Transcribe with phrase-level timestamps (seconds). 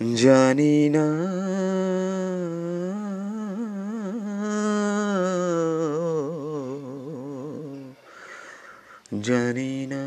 [0.00, 1.06] জানি না
[9.20, 10.02] জানি না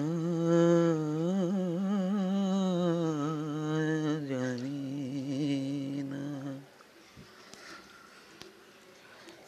[4.29, 4.81] জানি
[6.11, 6.23] না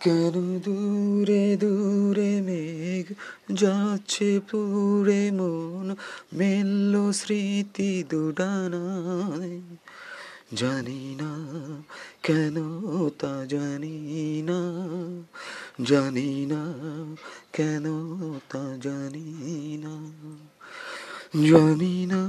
[0.01, 3.05] কেন দূরে দূরে মেঘ
[3.53, 5.95] যাচ্ছে পুরে মন,
[6.33, 9.59] মেলল স্মৃতি দুডানায়
[10.53, 11.31] জানি না
[12.23, 12.55] কেন
[13.19, 13.97] তা জানি
[14.41, 14.59] না
[15.81, 16.61] জানি না
[17.53, 17.85] কেন
[18.49, 19.27] তা জানি
[19.77, 19.93] না
[21.43, 22.21] জানি না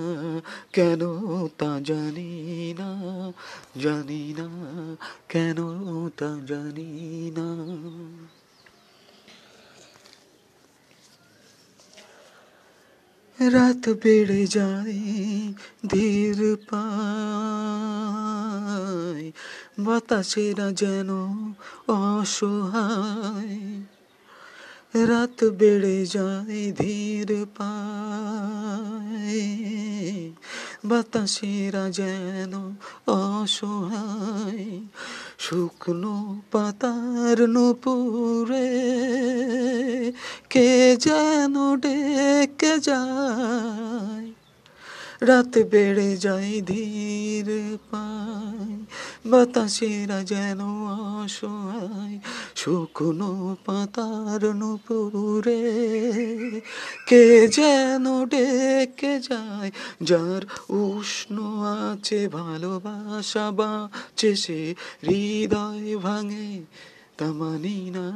[0.72, 0.98] কেন
[1.58, 3.00] তা জানি না।
[3.82, 4.48] জানি না
[5.28, 5.56] কেন
[6.16, 7.56] তা জানি না।
[13.50, 15.52] রাত বেড়ে যায়,
[15.86, 19.32] ধীর পায়,
[19.78, 21.10] বাতাসেরা যেন
[21.88, 23.82] অসহায়।
[25.06, 29.42] রাত বেড়ে যায়, ধীর পায়,
[30.84, 32.74] বাতাসেরা যেন
[33.06, 34.80] অসহায়।
[35.38, 38.92] শুকনো পাতার নুপুরে
[40.50, 44.32] কে যেন ডেকে যায়।
[45.20, 47.48] রাত বেড়ে যায় ধীর
[47.90, 48.76] পায়,
[49.30, 50.60] বাতাসেরা যেন
[51.22, 52.18] অসহায়,
[52.56, 55.62] শুকনো পাতার নুপুরে
[57.06, 59.70] কে যেন ডেকে যায়,
[60.02, 60.42] যার
[60.72, 61.36] উষ্ণ
[61.90, 66.50] আছে ভালোবাসা বাঁচে সে হৃদয় ভাঙে
[67.18, 68.06] তা মানি না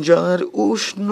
[0.00, 1.08] যার উষ্ণ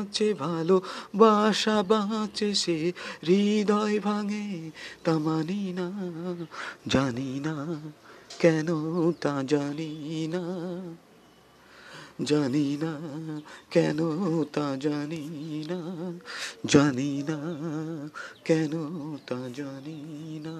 [0.00, 0.82] আছে ভালো,
[1.16, 2.92] বাসা বাঁচে সে,
[3.26, 4.70] হৃদয় ভাঙে
[5.04, 5.88] তা মানি না
[6.88, 7.54] জানি না
[8.38, 8.68] কেন
[9.20, 10.42] তা জানি না
[12.22, 12.92] জানি না
[13.70, 13.98] কেন
[14.52, 15.24] তা জানি
[15.68, 15.80] না
[16.66, 17.38] জানি না
[18.44, 18.72] কেন
[19.26, 20.00] তা জানি
[20.44, 20.54] না